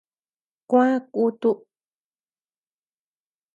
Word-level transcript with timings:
Kuä 0.69 0.87
kutu. 1.13 1.51